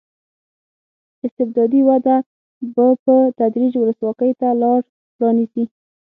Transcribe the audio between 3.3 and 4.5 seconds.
تدریج ولسواکۍ ته